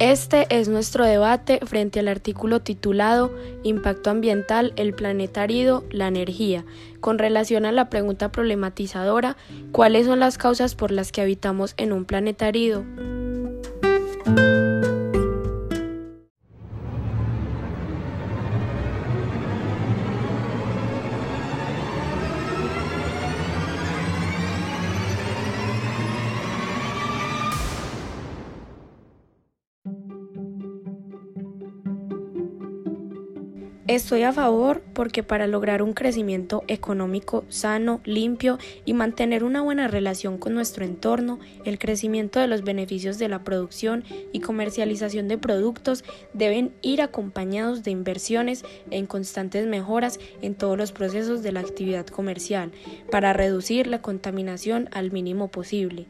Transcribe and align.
Este 0.00 0.46
es 0.48 0.66
nuestro 0.66 1.04
debate 1.04 1.60
frente 1.62 2.00
al 2.00 2.08
artículo 2.08 2.60
titulado 2.60 3.36
Impacto 3.64 4.08
ambiental, 4.08 4.72
el 4.76 4.94
planeta 4.94 5.42
árido, 5.42 5.84
la 5.90 6.08
energía, 6.08 6.64
con 7.00 7.18
relación 7.18 7.66
a 7.66 7.72
la 7.72 7.90
pregunta 7.90 8.32
problematizadora, 8.32 9.36
¿cuáles 9.72 10.06
son 10.06 10.18
las 10.18 10.38
causas 10.38 10.74
por 10.74 10.90
las 10.90 11.12
que 11.12 11.20
habitamos 11.20 11.74
en 11.76 11.92
un 11.92 12.06
planeta 12.06 12.46
árido? 12.46 12.82
Estoy 33.90 34.22
a 34.22 34.32
favor 34.32 34.82
porque 34.92 35.24
para 35.24 35.48
lograr 35.48 35.82
un 35.82 35.94
crecimiento 35.94 36.62
económico 36.68 37.44
sano, 37.48 38.00
limpio 38.04 38.56
y 38.84 38.94
mantener 38.94 39.42
una 39.42 39.62
buena 39.62 39.88
relación 39.88 40.38
con 40.38 40.54
nuestro 40.54 40.84
entorno, 40.84 41.40
el 41.64 41.76
crecimiento 41.76 42.38
de 42.38 42.46
los 42.46 42.62
beneficios 42.62 43.18
de 43.18 43.28
la 43.28 43.42
producción 43.42 44.04
y 44.30 44.38
comercialización 44.38 45.26
de 45.26 45.38
productos 45.38 46.04
deben 46.34 46.72
ir 46.82 47.02
acompañados 47.02 47.82
de 47.82 47.90
inversiones 47.90 48.64
en 48.92 49.06
constantes 49.06 49.66
mejoras 49.66 50.20
en 50.40 50.54
todos 50.54 50.78
los 50.78 50.92
procesos 50.92 51.42
de 51.42 51.50
la 51.50 51.58
actividad 51.58 52.06
comercial 52.06 52.70
para 53.10 53.32
reducir 53.32 53.88
la 53.88 54.00
contaminación 54.00 54.88
al 54.92 55.10
mínimo 55.10 55.48
posible. 55.48 56.06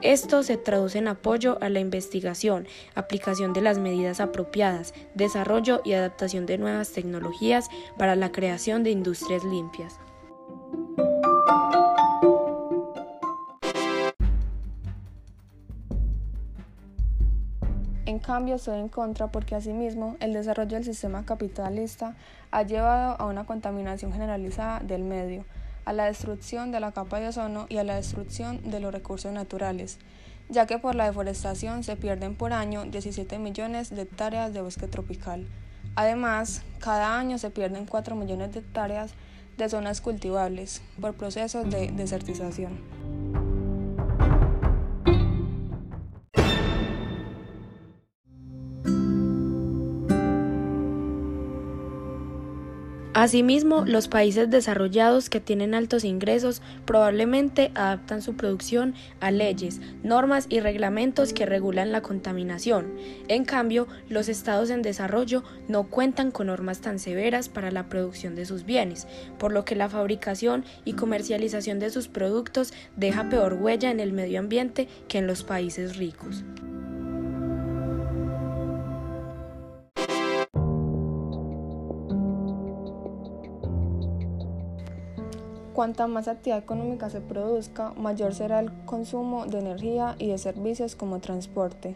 Esto 0.00 0.42
se 0.42 0.56
traduce 0.56 0.96
en 0.96 1.08
apoyo 1.08 1.58
a 1.60 1.68
la 1.68 1.80
investigación, 1.80 2.66
aplicación 2.94 3.52
de 3.52 3.60
las 3.60 3.78
medidas 3.78 4.20
apropiadas, 4.20 4.94
desarrollo 5.14 5.82
y 5.84 5.92
adaptación 5.92 6.46
de 6.46 6.56
nuevas 6.56 6.90
tecnologías 6.92 7.17
para 7.96 8.16
la 8.16 8.32
creación 8.32 8.82
de 8.82 8.90
industrias 8.90 9.44
limpias. 9.44 9.98
En 18.08 18.20
cambio, 18.20 18.54
estoy 18.54 18.78
en 18.80 18.88
contra 18.88 19.28
porque 19.28 19.54
asimismo 19.54 20.16
el 20.20 20.32
desarrollo 20.32 20.76
del 20.76 20.84
sistema 20.84 21.24
capitalista 21.26 22.16
ha 22.50 22.62
llevado 22.62 23.20
a 23.20 23.26
una 23.26 23.44
contaminación 23.44 24.12
generalizada 24.12 24.80
del 24.80 25.02
medio, 25.02 25.44
a 25.84 25.92
la 25.92 26.06
destrucción 26.06 26.72
de 26.72 26.80
la 26.80 26.92
capa 26.92 27.20
de 27.20 27.28
ozono 27.28 27.66
y 27.68 27.76
a 27.76 27.84
la 27.84 27.96
destrucción 27.96 28.70
de 28.70 28.80
los 28.80 28.92
recursos 28.92 29.32
naturales, 29.32 29.98
ya 30.48 30.66
que 30.66 30.78
por 30.78 30.94
la 30.94 31.04
deforestación 31.04 31.84
se 31.84 31.96
pierden 31.96 32.34
por 32.34 32.52
año 32.52 32.84
17 32.84 33.38
millones 33.38 33.90
de 33.90 34.02
hectáreas 34.02 34.52
de 34.52 34.62
bosque 34.62 34.88
tropical. 34.88 35.46
Además, 35.98 36.62
cada 36.78 37.18
año 37.18 37.38
se 37.38 37.50
pierden 37.50 37.84
4 37.84 38.14
millones 38.14 38.52
de 38.52 38.60
hectáreas 38.60 39.14
de 39.56 39.68
zonas 39.68 40.00
cultivables 40.00 40.80
por 41.00 41.14
procesos 41.14 41.68
de 41.68 41.90
desertización. 41.90 42.78
Asimismo, 53.18 53.84
los 53.84 54.06
países 54.06 54.48
desarrollados 54.48 55.28
que 55.28 55.40
tienen 55.40 55.74
altos 55.74 56.04
ingresos 56.04 56.62
probablemente 56.84 57.72
adaptan 57.74 58.22
su 58.22 58.36
producción 58.36 58.94
a 59.18 59.32
leyes, 59.32 59.80
normas 60.04 60.46
y 60.48 60.60
reglamentos 60.60 61.32
que 61.32 61.44
regulan 61.44 61.90
la 61.90 62.00
contaminación. 62.00 62.94
En 63.26 63.44
cambio, 63.44 63.88
los 64.08 64.28
estados 64.28 64.70
en 64.70 64.82
desarrollo 64.82 65.42
no 65.66 65.88
cuentan 65.88 66.30
con 66.30 66.46
normas 66.46 66.80
tan 66.80 67.00
severas 67.00 67.48
para 67.48 67.72
la 67.72 67.88
producción 67.88 68.36
de 68.36 68.46
sus 68.46 68.64
bienes, 68.64 69.08
por 69.36 69.52
lo 69.52 69.64
que 69.64 69.74
la 69.74 69.88
fabricación 69.88 70.64
y 70.84 70.92
comercialización 70.92 71.80
de 71.80 71.90
sus 71.90 72.06
productos 72.06 72.72
deja 72.94 73.28
peor 73.28 73.54
huella 73.54 73.90
en 73.90 73.98
el 73.98 74.12
medio 74.12 74.38
ambiente 74.38 74.86
que 75.08 75.18
en 75.18 75.26
los 75.26 75.42
países 75.42 75.96
ricos. 75.96 76.44
Cuanta 85.78 86.08
más 86.08 86.26
actividad 86.26 86.58
económica 86.58 87.08
se 87.08 87.20
produzca, 87.20 87.92
mayor 87.96 88.34
será 88.34 88.58
el 88.58 88.72
consumo 88.84 89.46
de 89.46 89.60
energía 89.60 90.16
y 90.18 90.26
de 90.26 90.36
servicios 90.36 90.96
como 90.96 91.20
transporte, 91.20 91.94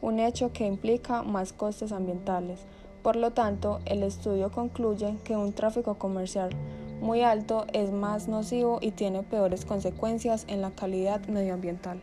un 0.00 0.20
hecho 0.20 0.52
que 0.52 0.64
implica 0.64 1.24
más 1.24 1.52
costes 1.52 1.90
ambientales. 1.90 2.60
Por 3.02 3.16
lo 3.16 3.32
tanto, 3.32 3.80
el 3.84 4.04
estudio 4.04 4.52
concluye 4.52 5.16
que 5.24 5.36
un 5.36 5.52
tráfico 5.54 5.96
comercial 5.96 6.50
muy 7.00 7.22
alto 7.22 7.66
es 7.72 7.90
más 7.90 8.28
nocivo 8.28 8.78
y 8.80 8.92
tiene 8.92 9.24
peores 9.24 9.64
consecuencias 9.64 10.44
en 10.46 10.62
la 10.62 10.70
calidad 10.70 11.26
medioambiental. 11.26 12.00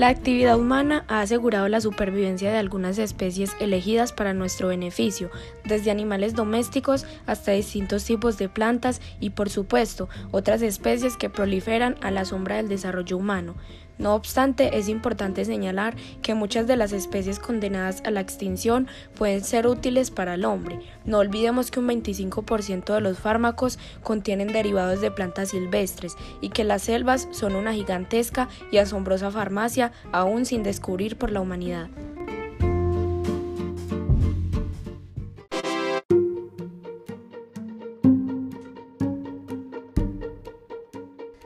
La 0.00 0.08
actividad 0.08 0.58
humana 0.58 1.04
ha 1.08 1.20
asegurado 1.20 1.68
la 1.68 1.82
supervivencia 1.82 2.50
de 2.50 2.56
algunas 2.56 2.96
especies 2.96 3.54
elegidas 3.60 4.14
para 4.14 4.32
nuestro 4.32 4.68
beneficio, 4.68 5.30
desde 5.70 5.90
animales 5.90 6.34
domésticos 6.34 7.06
hasta 7.24 7.52
distintos 7.52 8.04
tipos 8.04 8.36
de 8.36 8.50
plantas 8.50 9.00
y, 9.20 9.30
por 9.30 9.48
supuesto, 9.48 10.10
otras 10.30 10.60
especies 10.60 11.16
que 11.16 11.30
proliferan 11.30 11.96
a 12.02 12.10
la 12.10 12.26
sombra 12.26 12.56
del 12.56 12.68
desarrollo 12.68 13.16
humano. 13.16 13.54
No 14.00 14.14
obstante, 14.14 14.78
es 14.78 14.88
importante 14.88 15.44
señalar 15.44 15.94
que 16.22 16.32
muchas 16.32 16.66
de 16.66 16.76
las 16.76 16.92
especies 16.92 17.38
condenadas 17.38 18.02
a 18.06 18.10
la 18.10 18.20
extinción 18.22 18.88
pueden 19.14 19.44
ser 19.44 19.66
útiles 19.66 20.10
para 20.10 20.34
el 20.34 20.46
hombre. 20.46 20.80
No 21.04 21.18
olvidemos 21.18 21.70
que 21.70 21.80
un 21.80 21.88
25% 21.88 22.94
de 22.94 23.00
los 23.02 23.18
fármacos 23.18 23.78
contienen 24.02 24.54
derivados 24.54 25.02
de 25.02 25.10
plantas 25.10 25.50
silvestres 25.50 26.16
y 26.40 26.48
que 26.48 26.64
las 26.64 26.80
selvas 26.80 27.28
son 27.30 27.54
una 27.54 27.74
gigantesca 27.74 28.48
y 28.72 28.78
asombrosa 28.78 29.30
farmacia 29.30 29.92
aún 30.12 30.46
sin 30.46 30.62
descubrir 30.62 31.18
por 31.18 31.30
la 31.30 31.42
humanidad. 31.42 31.90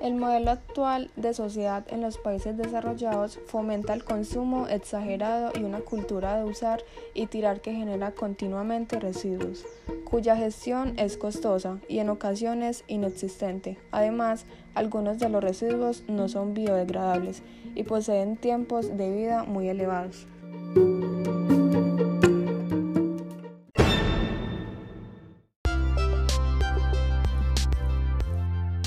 El 0.01 0.17
modelo 0.17 0.51
actual 0.51 1.11
de 1.17 1.33
sociedad 1.35 1.85
en 1.89 2.03
los 2.03 2.19
países 2.19 2.57
desarrollados 2.57 3.39
fomenta 3.47 3.95
el 3.95 4.05
consumo 4.05 4.67
exagerado 4.67 5.53
y 5.59 5.63
una 5.63 5.81
cultura 5.81 6.37
de 6.37 6.45
usar 6.45 6.83
y 7.15 7.27
tirar 7.27 7.61
que 7.61 7.73
genera 7.73 8.11
continuamente 8.11 8.99
residuos, 8.99 9.65
cuya 10.05 10.37
gestión 10.37 10.99
es 10.99 11.17
costosa 11.17 11.79
y 11.89 12.01
en 12.01 12.11
ocasiones 12.11 12.85
inexistente. 12.89 13.79
Además, 13.93 14.47
algunos 14.75 15.19
de 15.19 15.29
los 15.29 15.43
residuos 15.43 16.03
no 16.09 16.29
son 16.29 16.55
biodegradables 16.55 17.43
y 17.75 17.85
poseen 17.85 18.37
tiempos 18.37 18.97
de 18.97 19.11
vida 19.11 19.45
muy 19.45 19.69
elevados. 19.69 20.27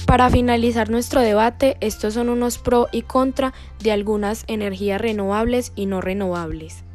Para 0.08 0.30
finalizar 0.30 0.90
nuestro 0.90 1.20
debate, 1.20 1.76
estos 1.82 2.14
son 2.14 2.30
unos 2.30 2.60
pro 2.60 2.88
y 2.94 3.02
contra 3.02 3.54
de 3.84 3.92
algunas 3.92 4.46
energías 4.48 5.02
renovables 5.02 5.74
y 5.76 5.86
no 5.86 6.00
renovables. 6.00 6.87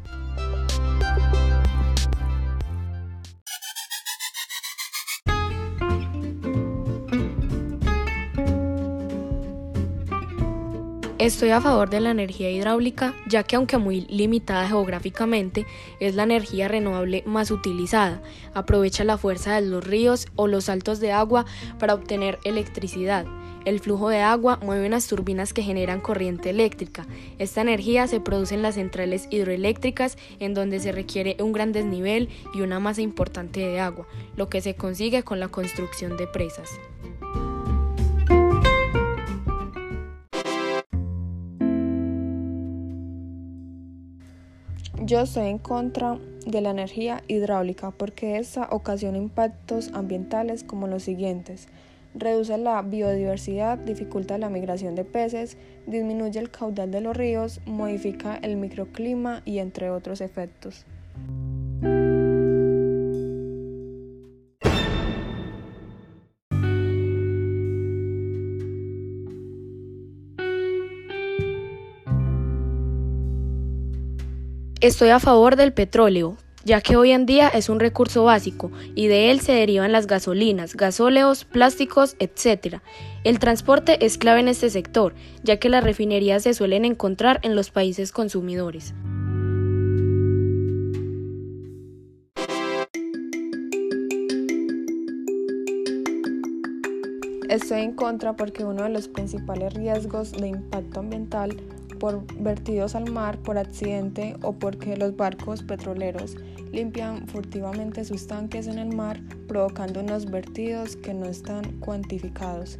Estoy 11.23 11.51
a 11.51 11.61
favor 11.61 11.89
de 11.89 12.01
la 12.01 12.11
energía 12.11 12.51
hidráulica, 12.51 13.15
ya 13.29 13.43
que 13.43 13.55
aunque 13.55 13.77
muy 13.77 14.01
limitada 14.09 14.67
geográficamente, 14.67 15.65
es 16.01 16.15
la 16.15 16.23
energía 16.23 16.67
renovable 16.67 17.23
más 17.25 17.49
utilizada. 17.49 18.21
Aprovecha 18.53 19.05
la 19.05 19.17
fuerza 19.17 19.55
de 19.55 19.65
los 19.65 19.85
ríos 19.85 20.27
o 20.35 20.47
los 20.47 20.65
saltos 20.65 20.99
de 20.99 21.13
agua 21.13 21.45
para 21.79 21.93
obtener 21.93 22.39
electricidad. 22.43 23.25
El 23.63 23.79
flujo 23.79 24.09
de 24.09 24.19
agua 24.19 24.59
mueve 24.61 24.85
unas 24.85 25.07
turbinas 25.07 25.53
que 25.53 25.63
generan 25.63 26.01
corriente 26.01 26.49
eléctrica. 26.49 27.07
Esta 27.39 27.61
energía 27.61 28.05
se 28.07 28.19
produce 28.19 28.55
en 28.55 28.61
las 28.61 28.75
centrales 28.75 29.29
hidroeléctricas 29.29 30.17
en 30.41 30.53
donde 30.53 30.81
se 30.81 30.91
requiere 30.91 31.37
un 31.39 31.53
gran 31.53 31.71
desnivel 31.71 32.27
y 32.53 32.59
una 32.59 32.81
masa 32.81 33.01
importante 33.01 33.61
de 33.61 33.79
agua, 33.79 34.05
lo 34.35 34.49
que 34.49 34.59
se 34.59 34.75
consigue 34.75 35.23
con 35.23 35.39
la 35.39 35.47
construcción 35.47 36.17
de 36.17 36.27
presas. 36.27 36.69
Yo 45.05 45.19
estoy 45.19 45.49
en 45.49 45.57
contra 45.57 46.17
de 46.45 46.61
la 46.61 46.69
energía 46.69 47.23
hidráulica 47.27 47.91
porque 47.91 48.37
esta 48.37 48.69
ocasiona 48.71 49.17
impactos 49.17 49.91
ambientales 49.93 50.63
como 50.63 50.87
los 50.87 51.03
siguientes. 51.03 51.67
Reduce 52.15 52.57
la 52.57 52.81
biodiversidad, 52.81 53.77
dificulta 53.77 54.37
la 54.37 54.49
migración 54.49 54.95
de 54.95 55.03
peces, 55.03 55.57
disminuye 55.87 56.39
el 56.39 56.51
caudal 56.51 56.89
de 56.91 57.01
los 57.01 57.17
ríos, 57.17 57.59
modifica 57.65 58.37
el 58.37 58.55
microclima 58.55 59.41
y 59.43 59.57
entre 59.57 59.89
otros 59.89 60.21
efectos. 60.21 60.85
Estoy 74.83 75.11
a 75.11 75.19
favor 75.21 75.55
del 75.55 75.71
petróleo, 75.71 76.35
ya 76.65 76.81
que 76.81 76.97
hoy 76.97 77.11
en 77.11 77.25
día 77.25 77.47
es 77.47 77.69
un 77.69 77.79
recurso 77.79 78.25
básico 78.25 78.69
y 78.95 79.07
de 79.07 79.31
él 79.31 79.39
se 79.39 79.53
derivan 79.53 79.93
las 79.93 80.07
gasolinas, 80.07 80.75
gasóleos, 80.75 81.45
plásticos, 81.45 82.17
etc. 82.19 82.79
El 83.23 83.39
transporte 83.39 84.05
es 84.05 84.17
clave 84.17 84.41
en 84.41 84.49
este 84.49 84.69
sector, 84.69 85.13
ya 85.41 85.55
que 85.55 85.69
las 85.69 85.85
refinerías 85.85 86.43
se 86.43 86.53
suelen 86.53 86.83
encontrar 86.83 87.39
en 87.43 87.55
los 87.55 87.71
países 87.71 88.11
consumidores. 88.11 88.93
Estoy 97.47 97.83
en 97.83 97.93
contra 97.93 98.33
porque 98.33 98.65
uno 98.65 98.83
de 98.83 98.89
los 98.89 99.07
principales 99.07 99.73
riesgos 99.75 100.33
de 100.33 100.49
impacto 100.49 100.99
ambiental 100.99 101.55
por 102.03 102.25
vertidos 102.35 102.95
al 102.95 103.09
mar 103.09 103.37
por 103.37 103.57
accidente 103.57 104.35
o 104.41 104.51
porque 104.51 104.97
los 104.97 105.15
barcos 105.15 105.63
petroleros 105.63 106.35
limpian 106.73 107.25
furtivamente 107.29 108.03
sus 108.03 108.27
tanques 108.27 108.67
en 108.67 108.77
el 108.77 108.93
mar 108.93 109.21
provocando 109.47 110.01
unos 110.01 110.29
vertidos 110.29 110.97
que 110.97 111.13
no 111.13 111.27
están 111.27 111.79
cuantificados. 111.79 112.77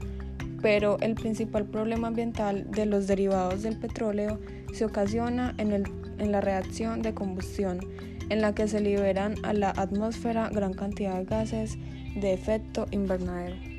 Pero 0.62 0.98
el 1.00 1.16
principal 1.16 1.64
problema 1.64 2.10
ambiental 2.10 2.70
de 2.70 2.86
los 2.86 3.08
derivados 3.08 3.64
del 3.64 3.78
petróleo 3.78 4.42
se 4.74 4.84
ocasiona 4.84 5.56
en, 5.58 5.72
el, 5.72 5.84
en 6.18 6.34
la 6.34 6.42
reacción 6.42 7.02
de 7.02 7.14
combustión, 7.14 7.80
en 8.28 8.42
la 8.42 8.54
que 8.54 8.68
se 8.68 8.81
liberan 8.81 9.36
a 9.44 9.54
la 9.54 9.70
atmósfera 9.70 10.50
gran 10.50 10.74
cantidad 10.74 11.18
de 11.20 11.24
gases 11.24 11.78
de 12.18 12.34
efecto 12.34 12.88
invernadero. 12.92 13.73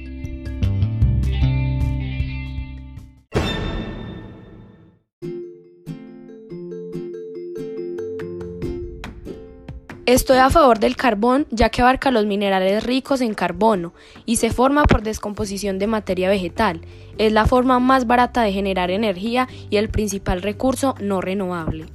Estoy 10.06 10.36
a 10.36 10.50
favor 10.50 10.80
del 10.80 10.96
carbón 10.96 11.46
ya 11.50 11.70
que 11.70 11.80
abarca 11.80 12.10
los 12.10 12.26
minerales 12.26 12.84
ricos 12.84 13.22
en 13.22 13.32
carbono 13.32 13.94
y 14.26 14.36
se 14.36 14.50
forma 14.50 14.84
por 14.84 15.02
descomposición 15.02 15.78
de 15.78 15.86
materia 15.86 16.28
vegetal. 16.28 16.82
Es 17.16 17.32
la 17.32 17.46
forma 17.46 17.80
más 17.80 18.06
barata 18.06 18.42
de 18.42 18.52
generar 18.52 18.90
energía 18.90 19.48
y 19.70 19.78
el 19.78 19.88
principal 19.88 20.42
recurso 20.42 20.94
no 21.00 21.22
renovable. 21.22 21.86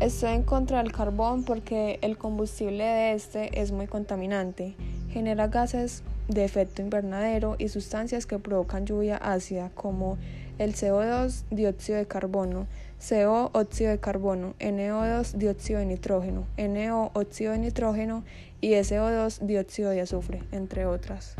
Estoy 0.00 0.32
en 0.32 0.42
contra 0.42 0.82
del 0.82 0.90
carbón 0.90 1.44
porque 1.44 2.00
el 2.02 2.18
combustible 2.18 2.82
de 2.82 3.12
este 3.12 3.60
es 3.60 3.70
muy 3.70 3.86
contaminante, 3.86 4.74
genera 5.12 5.46
gases 5.46 6.02
de 6.28 6.44
efecto 6.44 6.82
invernadero 6.82 7.56
y 7.58 7.68
sustancias 7.68 8.26
que 8.26 8.38
provocan 8.38 8.86
lluvia 8.86 9.16
ácida 9.16 9.70
como 9.74 10.18
el 10.58 10.74
CO2 10.74 11.44
dióxido 11.50 11.98
de 11.98 12.06
carbono, 12.06 12.66
CO 12.98 13.50
óxido 13.52 13.90
de 13.90 13.98
carbono, 13.98 14.54
NO2 14.58 15.32
dióxido 15.32 15.80
de 15.80 15.86
nitrógeno, 15.86 16.46
NO 16.56 17.10
óxido 17.14 17.52
de 17.52 17.58
nitrógeno 17.58 18.24
y 18.60 18.70
SO2 18.70 19.40
dióxido 19.40 19.90
de 19.90 20.00
azufre, 20.00 20.42
entre 20.52 20.86
otras. 20.86 21.36